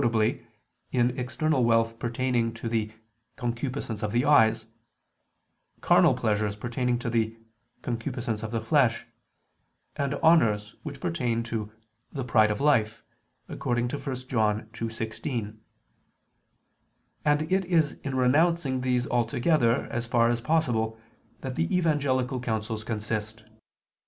[0.91, 2.91] in external wealth pertaining to the
[3.35, 4.65] "concupiscence of the eyes";
[5.81, 7.37] carnal pleasures pertaining to the
[7.83, 9.05] "concupiscence of the flesh";
[9.95, 11.71] and honors, which pertain to
[12.11, 13.03] the "pride of life,"
[13.47, 15.57] according to 1 John 2:16:
[17.23, 20.99] and it is in renouncing these altogether, as far as possible,
[21.41, 23.43] that the evangelical counsels consist.